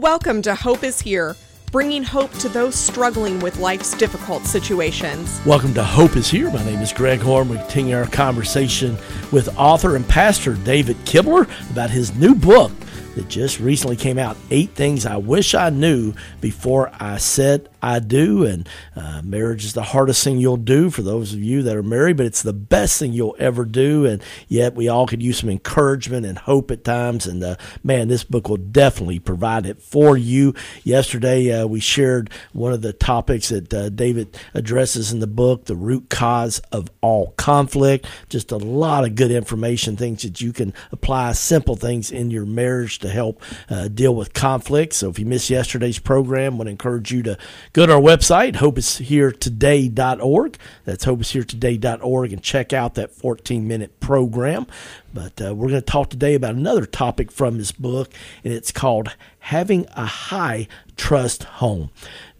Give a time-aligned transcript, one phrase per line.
[0.00, 1.36] Welcome to Hope is Here,
[1.70, 5.40] bringing hope to those struggling with life's difficult situations.
[5.46, 6.50] Welcome to Hope is Here.
[6.50, 7.48] My name is Greg Horn.
[7.48, 8.96] We continue our conversation
[9.30, 12.72] with author and pastor David Kibler about his new book
[13.14, 17.98] that just recently came out Eight Things I Wish I Knew Before I Said I
[17.98, 18.44] do.
[18.44, 21.82] And uh, marriage is the hardest thing you'll do for those of you that are
[21.82, 24.06] married, but it's the best thing you'll ever do.
[24.06, 27.26] And yet, we all could use some encouragement and hope at times.
[27.26, 30.54] And uh, man, this book will definitely provide it for you.
[30.82, 35.66] Yesterday, uh, we shared one of the topics that uh, David addresses in the book
[35.66, 38.06] the root cause of all conflict.
[38.28, 42.46] Just a lot of good information, things that you can apply, simple things in your
[42.46, 43.40] marriage to help
[43.70, 44.92] uh, deal with conflict.
[44.92, 47.38] So if you missed yesterday's program, I would encourage you to
[47.72, 50.58] Go to our website, hopeisheretoday.org.
[50.84, 54.66] That's hopeisheretoday.org and check out that 14 minute program.
[55.12, 58.12] But uh, we're going to talk today about another topic from this book,
[58.44, 61.90] and it's called Having a High Trust Home.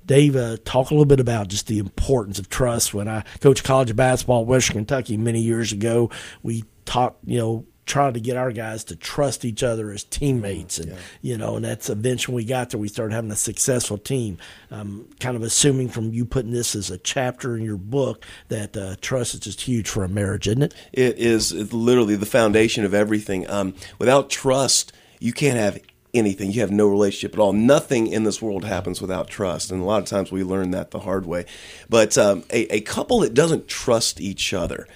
[0.06, 2.92] Dave, uh, talk a little bit about just the importance of trust.
[2.92, 6.10] When I coached college basketball at Western Kentucky many years ago,
[6.42, 10.78] we taught, you know, trying to get our guys to trust each other as teammates,
[10.78, 10.98] and yeah.
[11.22, 12.80] you know, and that's eventually we got there.
[12.80, 14.38] We started having a successful team.
[14.70, 18.76] Um, kind of assuming from you putting this as a chapter in your book that
[18.76, 20.74] uh, trust is just huge for a marriage, isn't it?
[20.92, 23.48] It is literally the foundation of everything.
[23.50, 25.78] Um, without trust, you can't have
[26.14, 26.52] anything.
[26.52, 27.52] You have no relationship at all.
[27.52, 30.90] Nothing in this world happens without trust, and a lot of times we learn that
[30.90, 31.44] the hard way.
[31.88, 34.86] But um, a, a couple that doesn't trust each other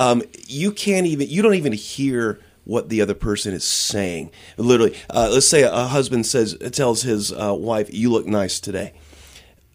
[0.00, 4.30] um, you can't even you don't even hear what the other person is saying.
[4.56, 8.94] Literally, uh, let's say a, husband says tells his uh, wife, "You look nice today."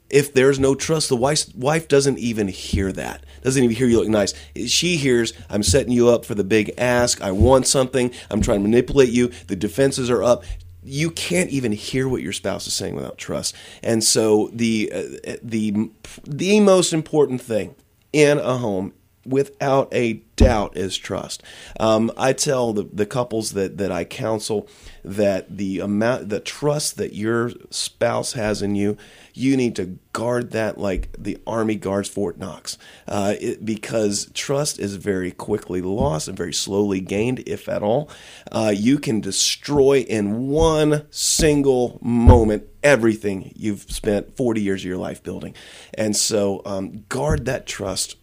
[0.10, 3.24] If there's no trust, the wife wife doesn't even hear that.
[3.44, 4.34] Doesn't even hear you look nice.
[4.66, 7.22] She hears, "I'm setting you up for the big ask.
[7.22, 8.12] I want something.
[8.32, 9.32] I'm trying to manipulate you.
[9.48, 10.44] The defenses are up."
[10.88, 13.56] you can't even hear what your spouse is saying without trust.
[13.82, 15.90] And so the uh, the
[16.28, 17.74] the most important thing
[18.14, 18.94] in a home
[19.26, 21.42] without a doubt is trust.
[21.80, 24.68] Um, I tell the, the couples that, that I counsel
[25.04, 28.98] that the amount, the trust that your spouse has in you,
[29.34, 32.78] you need to guard that like the Army guards Fort Knox,
[33.08, 38.10] uh, it, because trust is very quickly lost and very slowly gained, if at all.
[38.52, 44.98] Uh, you can destroy in one single moment everything you've spent 40 years of your
[44.98, 45.56] life building.
[45.94, 48.16] And so um, guard that trust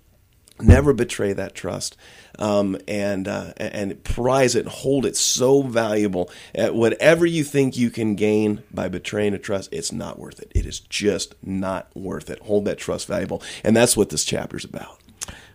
[0.61, 1.97] Never betray that trust,
[2.39, 6.31] um, and uh, and prize it, hold it so valuable.
[6.55, 10.53] At whatever you think you can gain by betraying a trust, it's not worth it.
[10.55, 12.39] It is just not worth it.
[12.41, 14.99] Hold that trust valuable, and that's what this chapter is about.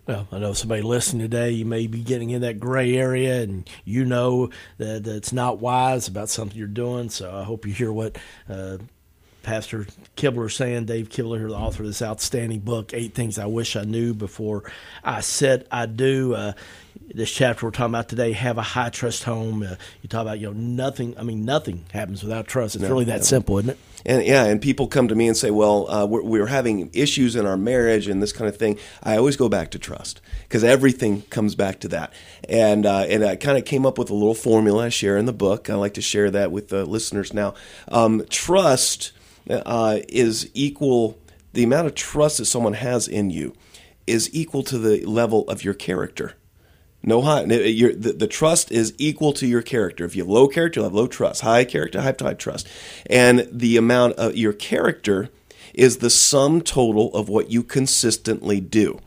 [0.07, 3.69] Well, I know somebody listening today, you may be getting in that gray area and
[3.83, 7.09] you know that, that it's not wise about something you're doing.
[7.09, 8.77] So I hope you hear what uh,
[9.47, 9.87] Pastor
[10.17, 13.77] Kibler saying, Dave Kibler, here, the author of this outstanding book, Eight Things I Wish
[13.77, 14.69] I Knew Before
[15.05, 16.35] I Said I Do.
[16.35, 16.51] Uh,
[17.13, 19.63] this chapter we're talking about today, have a high trust home.
[19.63, 22.75] Uh, you talk about, you know, nothing, I mean, nothing happens without trust.
[22.75, 23.23] It's no, really that no.
[23.23, 23.77] simple, isn't it?
[24.05, 27.37] And yeah, and people come to me and say, well, uh, we're, we're having issues
[27.37, 28.77] in our marriage and this kind of thing.
[29.01, 32.11] I always go back to trust because everything comes back to that.
[32.49, 35.25] And, uh, and I kind of came up with a little formula I share in
[35.25, 35.69] the book.
[35.69, 37.53] I like to share that with the listeners now.
[37.87, 39.13] Um, trust
[39.49, 41.17] uh, is equal,
[41.53, 43.53] the amount of trust that someone has in you
[44.05, 46.33] is equal to the level of your character.
[47.03, 50.03] No high, the, the, trust is equal to your character.
[50.03, 51.41] If you have low character, you'll have low trust.
[51.41, 52.67] High character, high, high trust.
[53.09, 55.29] And the amount of your character
[55.73, 58.99] is the sum total of what you consistently do.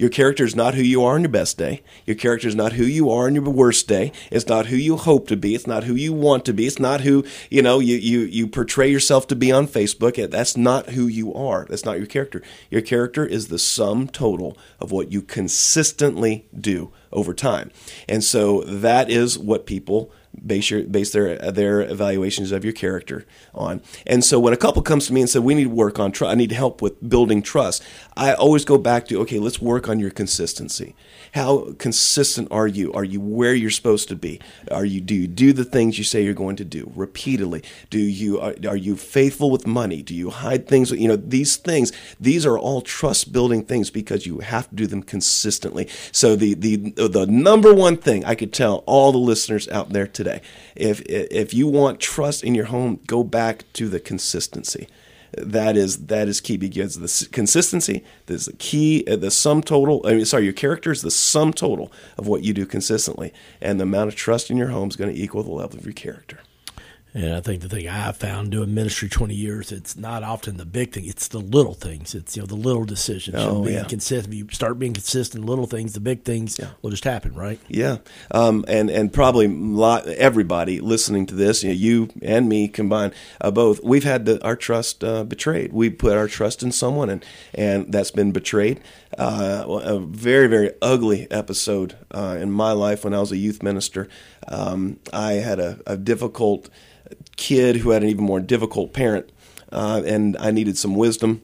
[0.00, 1.82] Your character is not who you are on your best day.
[2.06, 4.12] Your character is not who you are on your worst day.
[4.30, 5.54] It's not who you hope to be.
[5.54, 6.66] It's not who you want to be.
[6.66, 10.30] It's not who, you know, you, you, you portray yourself to be on Facebook.
[10.30, 11.66] That's not who you are.
[11.68, 12.40] That's not your character.
[12.70, 17.70] Your character is the sum total of what you consistently do over time.
[18.08, 20.12] And so that is what people
[20.46, 23.82] base your base their their evaluations of your character on.
[24.06, 26.12] And so when a couple comes to me and said we need to work on
[26.12, 27.82] trust, I need help with building trust.
[28.16, 30.94] I always go back to okay, let's work on your consistency.
[31.34, 32.92] How consistent are you?
[32.92, 34.40] Are you where you're supposed to be?
[34.70, 37.62] Are you do you do the things you say you're going to do repeatedly?
[37.88, 40.02] Do you are, are you faithful with money?
[40.02, 40.90] Do you hide things?
[40.90, 41.92] You know these things.
[42.20, 45.88] These are all trust building things because you have to do them consistently.
[46.12, 50.06] So the the the number one thing I could tell all the listeners out there
[50.06, 50.40] today,
[50.74, 54.88] if if you want trust in your home, go back to the consistency.
[55.32, 60.02] That is that is key because the consistency is the key uh, the sum total
[60.04, 63.32] I mean sorry your character is the sum total of what you do consistently.
[63.60, 65.84] And the amount of trust in your home is going to equal the level of
[65.84, 66.40] your character
[67.12, 70.64] And I think the thing I found doing ministry 20 years, it's not often the
[70.64, 71.06] big thing.
[71.06, 72.14] It's the little things.
[72.14, 73.36] It's, you know, the little decisions.
[73.38, 73.84] Oh, being yeah.
[73.84, 74.34] consistent.
[74.34, 77.58] You start being consistent, little things, the big things will just happen, right?
[77.68, 77.98] Yeah,
[78.30, 83.14] um, and and probably lot, everybody listening to this, you, know, you and me combined,
[83.40, 85.72] uh, both, we've had the, our trust uh, betrayed.
[85.72, 87.24] We put our trust in someone, and
[87.54, 88.80] and that's been betrayed.
[89.18, 93.62] Uh, a very very ugly episode uh, in my life when I was a youth
[93.62, 94.08] minister.
[94.46, 96.68] Um, I had a, a difficult
[97.36, 99.30] kid who had an even more difficult parent,
[99.72, 101.42] uh, and I needed some wisdom.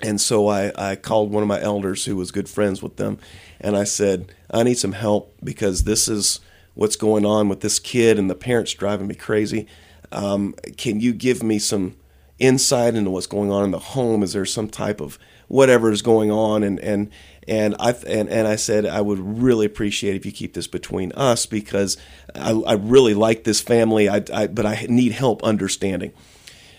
[0.00, 3.18] And so I, I called one of my elders who was good friends with them,
[3.60, 6.40] and I said, I need some help because this is
[6.74, 9.66] what's going on with this kid, and the parents driving me crazy.
[10.12, 11.96] Um, can you give me some
[12.38, 14.22] insight into what's going on in the home?
[14.22, 15.18] Is there some type of
[15.48, 16.62] whatever is going on?
[16.62, 17.10] And and
[17.48, 21.12] and I and, and I said I would really appreciate if you keep this between
[21.12, 21.96] us because
[22.34, 24.08] I, I really like this family.
[24.08, 26.12] I, I but I need help understanding.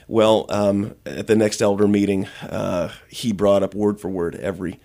[0.08, 4.80] Well, um, at the next elder meeting, uh, he brought up word for word every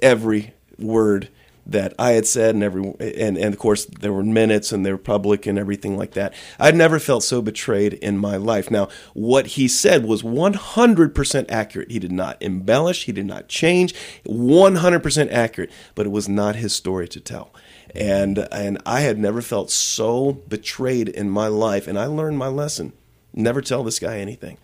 [0.00, 1.28] every word
[1.68, 4.90] that I had said, and every and and of course there were minutes and they
[4.90, 6.32] were public and everything like that.
[6.58, 8.70] I'd never felt so betrayed in my life.
[8.70, 11.90] Now, what he said was 100% accurate.
[11.90, 13.04] He did not embellish.
[13.04, 13.94] He did not change.
[14.26, 17.52] 100% accurate, but it was not his story to tell.
[17.94, 22.48] And and I had never felt so betrayed in my life, and I learned my
[22.48, 22.94] lesson.
[23.34, 24.56] Never tell this guy anything.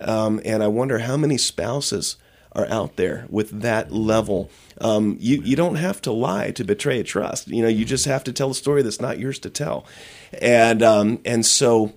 [0.00, 2.16] Um, and I wonder how many spouses
[2.52, 4.50] are out there with that level.
[4.80, 7.48] Um, you you don't have to lie to betray a trust.
[7.48, 9.86] You know, you just have to tell a story that's not yours to tell.
[10.40, 11.92] And um, and so.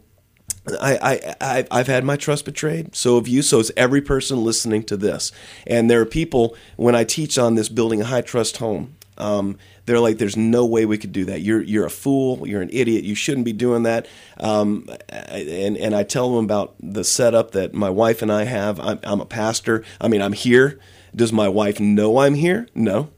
[0.80, 2.96] I, I, I've had my trust betrayed.
[2.96, 3.42] So have you.
[3.42, 5.32] So is every person listening to this.
[5.66, 9.58] And there are people, when I teach on this building a high trust home, um,
[9.86, 11.42] they're like, "There's no way we could do that.
[11.42, 12.48] You're you're a fool.
[12.48, 13.04] You're an idiot.
[13.04, 14.08] You shouldn't be doing that."
[14.40, 18.80] Um, and and I tell them about the setup that my wife and I have.
[18.80, 19.84] I'm, I'm a pastor.
[20.00, 20.80] I mean, I'm here.
[21.16, 22.68] Does my wife know I'm here?
[22.74, 23.10] No.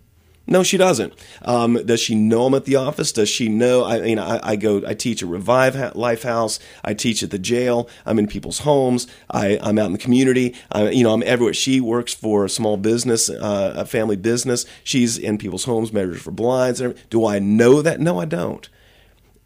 [0.45, 1.13] No, she doesn't.
[1.44, 3.13] Um, does she know I'm at the office?
[3.13, 3.86] Does she know?
[3.86, 4.81] I mean, I, I go.
[4.86, 6.60] I teach at Revive Life House.
[6.84, 7.88] I teach at the jail.
[8.06, 9.07] I'm in people's homes.
[9.31, 10.54] I, I'm out in the community.
[10.69, 11.54] I, you know, I'm everywhere.
[11.54, 14.66] She works for a small business, uh, a family business.
[14.84, 16.81] She's in people's homes, measures for blinds.
[17.10, 18.01] Do I know that?
[18.01, 18.68] No, I don't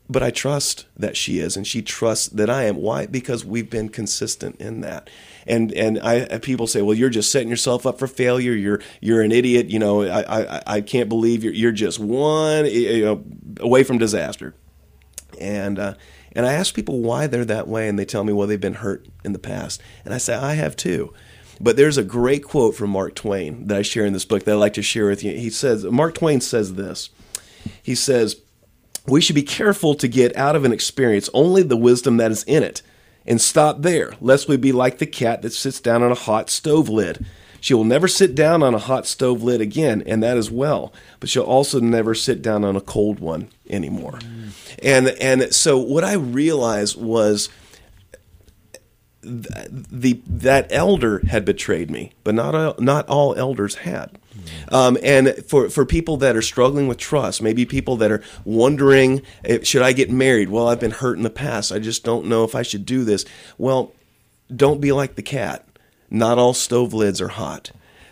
[0.09, 2.77] but I trust that she is, and she trusts that I am.
[2.77, 3.05] Why?
[3.05, 5.09] Because we've been consistent in that.
[5.45, 8.53] And and I people say, well, you're just setting yourself up for failure.
[8.53, 9.69] You're you're an idiot.
[9.69, 13.23] You know, I I, I can't believe you're you're just one you know,
[13.59, 14.55] away from disaster.
[15.39, 15.95] And uh,
[16.31, 18.75] and I ask people why they're that way, and they tell me, well, they've been
[18.75, 21.13] hurt in the past, and I say, I have too.
[21.59, 24.51] But there's a great quote from Mark Twain that I share in this book that
[24.51, 25.31] I like to share with you.
[25.33, 27.09] He says, Mark Twain says this.
[27.81, 28.35] He says
[29.07, 32.43] we should be careful to get out of an experience only the wisdom that is
[32.43, 32.81] in it
[33.25, 36.49] and stop there, lest we be like the cat that sits down on a hot
[36.49, 37.25] stove lid.
[37.59, 40.93] She will never sit down on a hot stove lid again, and that is well,
[41.19, 44.19] but she'll also never sit down on a cold one anymore.
[44.19, 44.51] Mm.
[44.81, 47.49] And and so what I realized was
[49.21, 54.17] the that elder had betrayed me, but not all, not all elders had.
[54.71, 59.21] Um, and for for people that are struggling with trust, maybe people that are wondering,
[59.63, 60.49] should I get married?
[60.49, 61.71] Well, I've been hurt in the past.
[61.71, 63.25] I just don't know if I should do this.
[63.57, 63.93] Well,
[64.53, 65.65] don't be like the cat.
[66.09, 67.71] Not all stove lids are hot.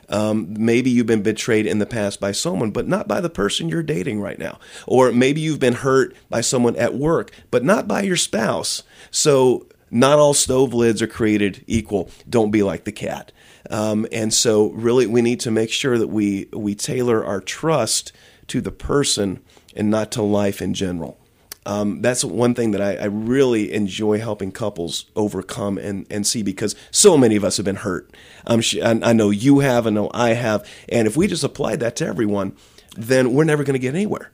[0.09, 3.69] Um, maybe you've been betrayed in the past by someone, but not by the person
[3.69, 4.59] you're dating right now.
[4.85, 8.83] Or maybe you've been hurt by someone at work, but not by your spouse.
[9.09, 12.09] So not all stove lids are created equal.
[12.29, 13.31] Don't be like the cat.
[13.69, 18.11] Um, and so, really, we need to make sure that we we tailor our trust
[18.47, 19.39] to the person
[19.75, 21.19] and not to life in general.
[21.67, 26.43] Um, that's one thing that I, I, really enjoy helping couples overcome and, and see
[26.43, 28.11] because so many of us have been hurt.
[28.45, 30.69] Um, I know you have, I know I have.
[30.87, 32.55] And if we just applied that to everyone,
[32.95, 34.31] then we're never going to get anywhere.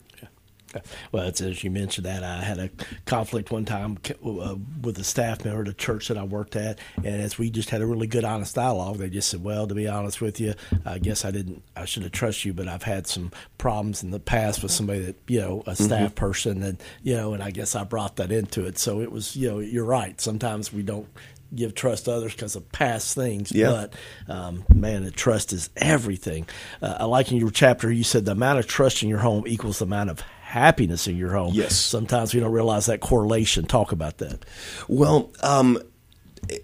[1.12, 2.70] Well, it's as you mentioned that I had a
[3.06, 6.80] conflict one time uh, with a staff member at a church that I worked at,
[6.98, 9.76] and as we just had a really good, honest dialogue, they just said, "Well, to
[9.76, 10.54] be honest with you,
[10.86, 11.64] I guess I didn't.
[11.76, 15.00] I should have trusted you, but I've had some problems in the past with somebody
[15.02, 16.16] that you know, a staff mm-hmm.
[16.16, 18.78] person, and you know, and I guess I brought that into it.
[18.78, 20.20] So it was, you know, you're right.
[20.20, 21.08] Sometimes we don't
[21.54, 23.52] give trust to others because of past things.
[23.52, 23.88] Yeah.
[24.28, 26.48] But um, man, the trust is everything.
[26.82, 29.44] Uh, I like in your chapter you said the amount of trust in your home
[29.48, 31.54] equals the amount of happiness in your home.
[31.54, 31.78] Yes.
[31.78, 33.66] Sometimes we don't realize that correlation.
[33.66, 34.46] Talk about that.
[34.88, 35.82] Well, um,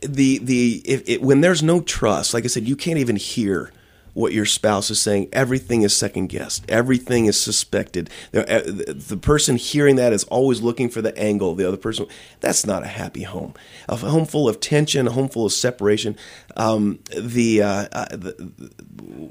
[0.01, 3.72] the the if, it, when there's no trust, like I said, you can't even hear
[4.13, 6.65] what your spouse is saying, everything is second guessed.
[6.67, 8.10] Everything is suspected.
[8.32, 11.77] The, uh, the person hearing that is always looking for the angle of the other
[11.77, 12.08] person.
[12.39, 13.53] That's not a happy home.
[13.88, 16.17] A home full of tension, a home full of separation,
[16.56, 18.51] um, the, uh, uh, the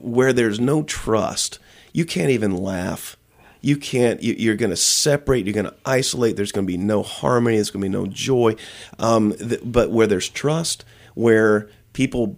[0.02, 1.58] where there's no trust,
[1.92, 3.16] you can't even laugh
[3.60, 6.78] you can't you, are going to separate you're going to isolate there's going to be
[6.78, 8.54] no harmony there's going to be no joy
[8.98, 10.84] um, th- but where there's trust
[11.14, 12.36] where people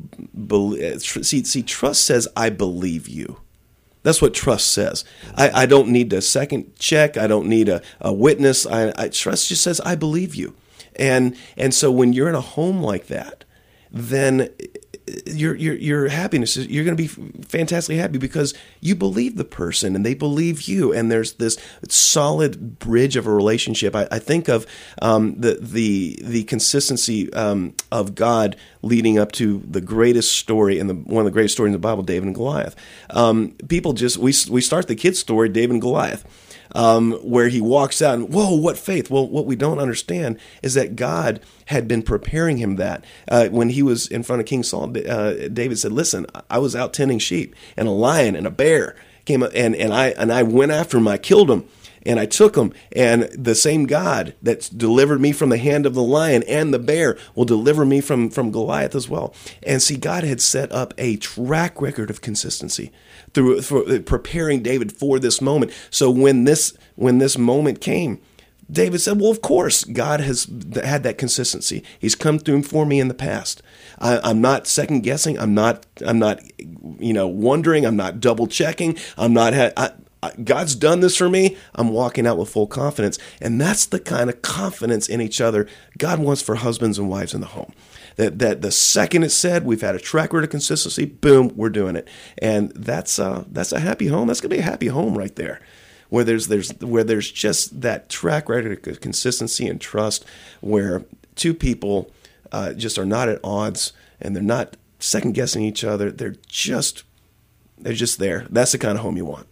[0.99, 3.41] see see trust says i believe you
[4.03, 5.05] that's what trust says.
[5.37, 7.17] I, I don't need a second check.
[7.17, 8.65] I don't need a, a witness.
[8.65, 10.55] I, I, trust just says I believe you,
[10.97, 13.45] and and so when you're in a home like that,
[13.91, 14.51] then
[15.27, 17.09] your your your happiness is you're going to be
[17.45, 20.93] fantastically happy because you believe the person and they believe you.
[20.93, 21.57] And there's this
[21.89, 23.95] solid bridge of a relationship.
[23.95, 24.67] I, I think of
[25.03, 31.07] um, the the the consistency um, of god leading up to the greatest story and
[31.07, 32.77] one of the greatest stories in the bible david and goliath.
[33.11, 36.25] Um, people just we, we start the kids story david and goliath
[36.75, 39.11] um, where he walks out and, whoa, what faith?
[39.11, 43.05] Well, what we don't understand is that God had been preparing him that.
[43.29, 46.75] Uh, when he was in front of King Saul, uh, David said, listen, I was
[46.77, 50.33] out tending sheep and a lion and a bear came up and, and I, and
[50.33, 51.07] I went after him.
[51.07, 51.69] I killed him
[52.05, 52.73] and I took them.
[52.93, 56.79] And the same God that delivered me from the hand of the lion and the
[56.79, 59.35] bear will deliver me from, from Goliath as well.
[59.63, 62.93] And see, God had set up a track record of consistency
[63.35, 65.73] through for uh, preparing David for this moment.
[65.91, 68.21] So when this when this moment came,
[68.71, 70.47] David said, "Well, of course, God has
[70.83, 71.83] had that consistency.
[71.99, 73.63] He's come through for me in the past.
[73.99, 75.39] I, am not second guessing.
[75.39, 75.87] I'm not.
[76.05, 76.41] I'm not.
[76.59, 77.87] You know, wondering.
[77.87, 78.99] I'm not double checking.
[79.17, 79.55] I'm not.
[79.55, 79.91] I, I,
[80.43, 81.57] God's done this for me.
[81.75, 85.69] I'm walking out with full confidence, and that's the kind of confidence in each other
[85.97, 87.73] God wants for husbands and wives in the home
[88.19, 91.71] that that the second it's said we've had a track record of consistency, boom, we're
[91.71, 92.07] doing it,
[92.37, 94.27] and that's uh, that's a happy home.
[94.27, 95.61] That's gonna be a happy home right there,
[96.09, 100.25] where there's there's where there's just that track record of consistency and trust,
[100.61, 101.05] where
[101.37, 102.11] two people
[102.51, 106.11] uh, just are not at odds and they're not second guessing each other.
[106.11, 107.05] They're just
[107.79, 108.47] they're just there.
[108.51, 109.47] That's the kind of home you want.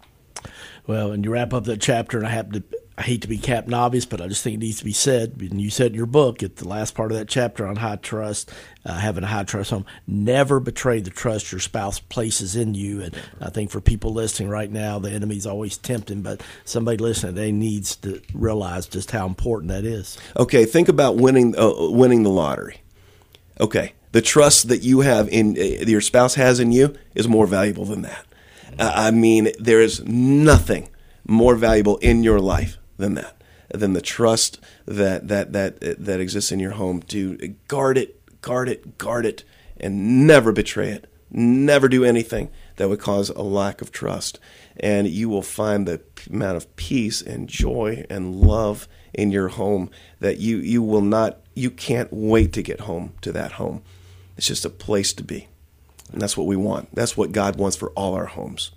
[0.86, 2.62] Well, and you wrap up that chapter, and I happen to
[2.98, 5.36] I hate to be Captain Obvious, but I just think it needs to be said.
[5.38, 7.96] And you said in your book at the last part of that chapter on high
[7.96, 8.50] trust,
[8.86, 13.02] uh, having a high trust home, never betray the trust your spouse places in you.
[13.02, 17.34] And I think for people listening right now, the enemy's always tempting, but somebody listening,
[17.34, 20.16] they needs to realize just how important that is.
[20.38, 22.80] Okay, think about winning uh, winning the lottery.
[23.60, 27.46] Okay, the trust that you have in uh, your spouse has in you is more
[27.46, 28.24] valuable than that.
[28.78, 30.88] Uh, I mean, there is nothing
[31.26, 36.52] more valuable in your life than that, than the trust that that that that exists
[36.52, 37.02] in your home.
[37.02, 37.36] To
[37.68, 39.44] guard it, guard it, guard it,
[39.78, 41.10] and never betray it.
[41.30, 44.38] Never do anything that would cause a lack of trust,
[44.76, 49.90] and you will find the amount of peace and joy and love in your home
[50.20, 53.82] that you you will not you can't wait to get home to that home.
[54.36, 55.48] It's just a place to be.
[56.12, 56.94] And that's what we want.
[56.94, 58.70] That's what God wants for all our homes.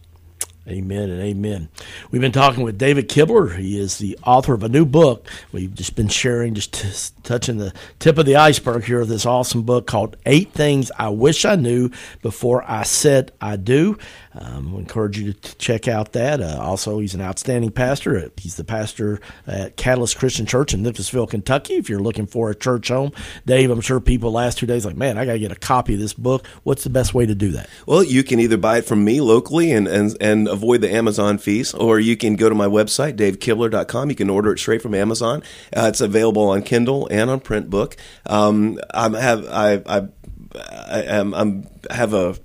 [0.68, 1.70] Amen and amen.
[2.12, 3.58] We've been talking with David Kibler.
[3.58, 5.28] He is the author of a new book.
[5.52, 9.26] We've just been sharing, just t- touching the tip of the iceberg here of this
[9.26, 11.90] awesome book called Eight Things I Wish I Knew
[12.22, 13.98] Before I Said I Do.
[14.34, 16.40] Um, I encourage you to check out that.
[16.40, 18.32] Uh, also, he's an outstanding pastor.
[18.38, 21.76] He's the pastor at Catalyst Christian Church in Nicholasville, Kentucky.
[21.76, 23.12] If you're looking for a church home,
[23.46, 25.96] Dave, I'm sure people last two days like, man, I got to get a copy
[25.96, 26.46] of this book.
[26.64, 27.70] What's the best way to do that?
[27.88, 31.38] Well, you can either buy it from me locally and, and, and avoid the Amazon
[31.38, 34.10] fees, or you can go to my website, davekibler.com.
[34.10, 35.44] You can order it straight from Amazon.
[35.76, 37.96] Uh, it's available on Kindle and on print book.
[38.26, 40.08] Um, I have I, I,
[40.56, 42.36] I, I'm, I have a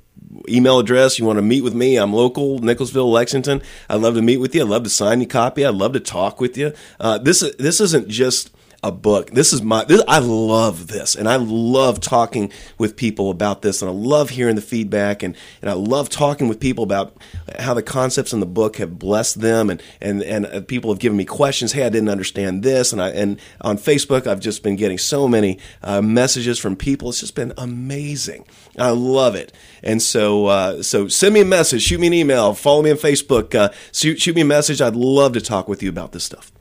[0.49, 3.63] email address, you want to meet with me, I'm local, Nicholasville, Lexington.
[3.89, 4.63] I'd love to meet with you.
[4.63, 5.65] I'd love to sign you a copy.
[5.65, 6.73] I'd love to talk with you.
[6.99, 8.54] Uh, this this isn't just
[8.85, 9.31] a book.
[9.31, 9.83] This is my.
[9.85, 14.29] This, I love this, and I love talking with people about this, and I love
[14.29, 17.17] hearing the feedback, and, and I love talking with people about
[17.59, 20.99] how the concepts in the book have blessed them, and and and uh, people have
[20.99, 21.73] given me questions.
[21.73, 25.27] Hey, I didn't understand this, and I and on Facebook, I've just been getting so
[25.27, 27.09] many uh, messages from people.
[27.09, 28.45] It's just been amazing.
[28.79, 29.51] I love it,
[29.83, 32.99] and so uh, so send me a message, shoot me an email, follow me on
[32.99, 34.83] Facebook, uh, shoot shoot me a message.
[34.83, 36.53] I'd love to talk with you about this stuff.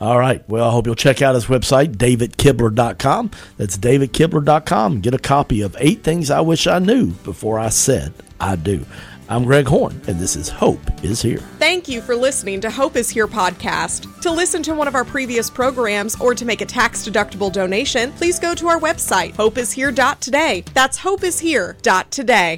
[0.00, 0.46] All right.
[0.48, 3.30] Well, I hope you'll check out his website, davidkibler.com.
[3.56, 5.00] That's davidkibler.com.
[5.00, 8.84] Get a copy of Eight Things I Wish I Knew Before I Said I Do.
[9.26, 11.38] I'm Greg Horn, and this is Hope is Here.
[11.58, 14.20] Thank you for listening to Hope is Here podcast.
[14.20, 18.12] To listen to one of our previous programs or to make a tax deductible donation,
[18.12, 20.64] please go to our website, hopeishere.today.
[20.74, 22.52] That's hopeishere.today.